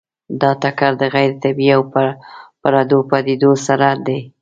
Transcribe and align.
دا 0.41 0.51
ټکر 0.61 0.91
د 1.01 1.03
غیر 1.13 1.31
طبیعي 1.43 1.73
او 1.77 1.81
پردو 2.61 2.99
پدیدو 3.09 3.51
سره 3.67 3.87
دی. 4.05 4.19